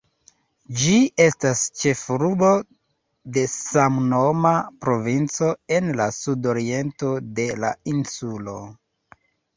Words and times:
Ĝi 0.83 0.93
estas 1.25 1.59
ĉefurbo 1.81 2.49
de 3.35 3.43
samnoma 3.57 4.53
provinco, 4.87 5.51
en 5.77 5.93
la 6.01 6.09
sudoriento 6.21 7.13
de 7.41 7.47
la 7.65 7.75
insulo. 7.93 8.57